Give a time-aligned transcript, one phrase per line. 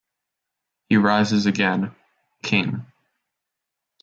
[0.89, 1.93] He rises again,
[2.41, 2.87] king.